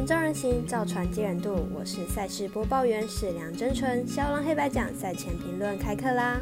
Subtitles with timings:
[0.00, 1.68] 人招人行，造船接人度。
[1.74, 4.08] 我是赛事播报员史良真纯。
[4.08, 6.40] 肖郎黑白奖赛前评论开课啦！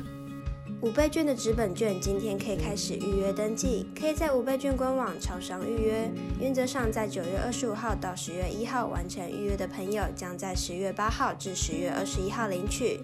[0.81, 6.09] 五倍券的纸本券今天可以开始预约登记，可以在五倍券官网超商预约。
[6.39, 13.01] 原则上，在九月二十五号到十月一号完成预约的朋友，将在十月八号至十月二十一号领取。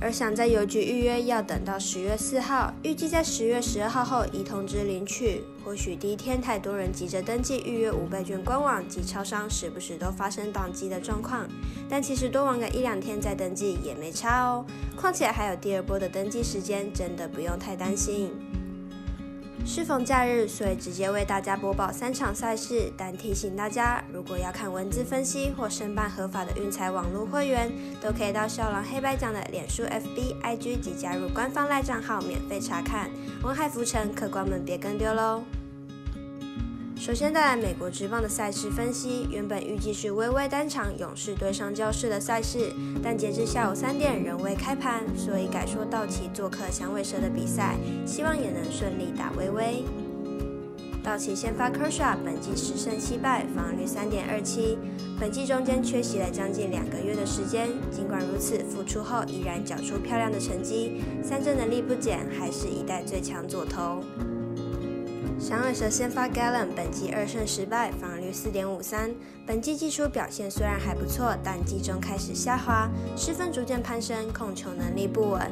[0.00, 5.42] 而想在邮局预约，要等到十月四号，预计在十月十二号后已通知领取。
[5.62, 11.46] 或许第一天太多人急着登记预约五百券官网及超商，时不时都发生宕机的状况。
[11.86, 14.64] 但其实多玩个一两天再登记也没差哦。
[14.96, 18.30] 况且还有第二波的登记时间，真的不用太担心。
[19.64, 22.92] 适逢假日，所以直接为大家播报三场赛事。
[22.96, 33.08] 但提醒大家，如果要看文字分析或申办合法的运彩网络会员，都可以到笑狼黑白奖的脸书、FB、IG 及加入官方赖账号免费查看。
[33.44, 35.44] 文海浮沉，客官们别跟丢喽！
[37.00, 39.26] 首先带来美国职棒的赛事分析。
[39.30, 42.70] 原本预计是微微单场勇士对上教士的赛事，
[43.02, 49.82] 但截至下午三点仍未开盘，所以改说道奇做客响尾蛇的比赛，希望也能顺利打微微。
[51.02, 54.76] 道奇先发 Kershaw，本季十胜七败，防御率三点二七。
[55.18, 64.04] 本季中间缺席了将近两个月的时间，尽管如此，复出后依然缴出漂亮的成绩，三振能力不减，还是一代最强左投。
[65.40, 69.10] 响尾蛇先发 Gallen，本季二胜十败，防御率四点五三。
[69.46, 75.50] 本季季初表现虽然还不错，但季中开始下滑，失分逐渐攀升，控球能力不稳。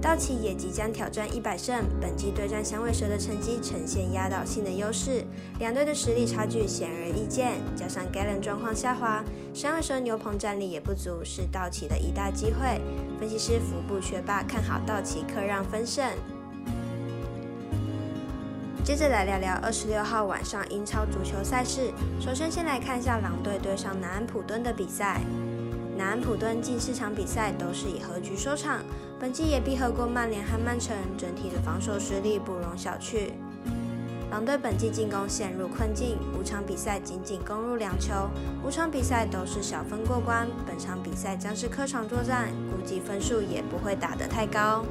[0.00, 5.22] 道奇也即将挑战一百胜，本季对战响尾蛇的成绩呈现压倒性的优势，
[5.58, 7.52] 两队的实力差距显而易见。
[7.76, 12.80] 加上 Gallen 状况下滑，响尾蛇牛棚战力也不足，是道奇的一大机会。
[13.20, 16.02] 分析师服部学霸看好道奇客让分胜。
[18.86, 21.92] 接着来聊聊二十六号晚上英超足球赛事。
[22.20, 25.22] 首先，先来看一下狼队对上南安普敦的比赛。
[25.96, 28.84] 南安普敦近四场比赛都是以和局收场，
[29.18, 33.32] 本季也逼和过曼联和曼城，整体的防守实力不容小觑。
[34.30, 38.14] 狼队本季进攻陷入困境，五场比赛仅仅攻入两球，
[38.64, 40.46] 五场比赛都是小分过关。
[40.64, 44.84] 本场比赛将是客场作战，估计分数也不会打得太高。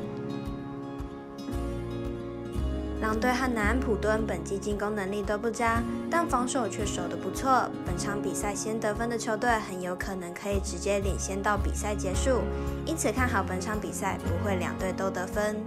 [3.05, 5.79] 狼队和南安普敦本季进攻能力都不佳，
[6.09, 7.69] 但防守却守得不错。
[7.85, 12.41] 本场比赛先得分的球队很有可能可以直接领先到比赛结束，
[12.83, 15.63] 因此看好本场比赛不会两队都得分。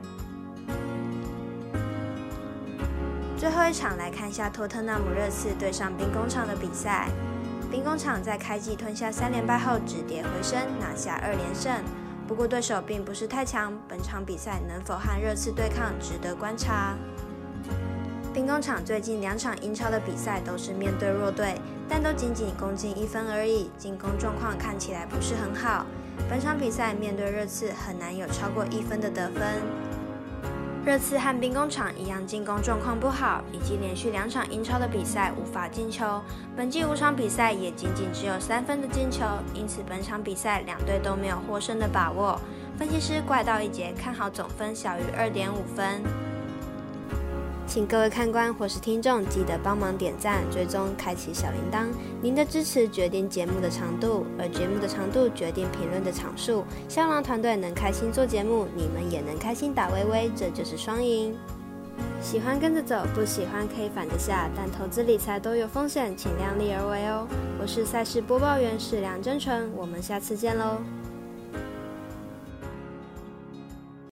[3.36, 7.08] 最后一场来看一下托特纳姆热刺对上兵工厂的比赛。
[7.70, 11.72] 兵工厂在开季吞下三连败后止跌回升，拿下二连胜。
[12.26, 16.96] 不过对手并不是太强，本场比赛能否和热刺对抗，值得观察。
[18.38, 25.84] 兵工厂最近两场英超的比赛都是面对弱队，但都仅仅攻进一分而已，进攻状况看起来不是很好。
[26.30, 29.42] 本场比赛面对热刺，很难有超过一分的得分。
[30.84, 36.22] 热刺和兵工厂一样，进攻状况不好，以及连续两场英超的比赛无法进球。
[36.56, 42.40] 本季五场比赛也仅仅只有三分的进球，因此本场比赛两队都没有获胜的把握。
[42.78, 46.00] 分析师怪盗一节看好总分小于二点五分。
[47.68, 51.84] 请各位看官或是听众记得帮忙点赞、追踪、开启小铃铛。
[52.22, 56.64] 您的支持决定节目的长度，而节目的长度决定评论的场数。
[56.88, 61.36] 肖郎团队能开心做节目，你们也能开心打微微，这就是双赢。
[62.22, 67.28] 喜欢跟着走，不喜欢可以反着下，但投资理财都有风险，请量力而为哦。
[67.60, 70.78] 我是赛事播报员史梁真纯，我们下次见喽。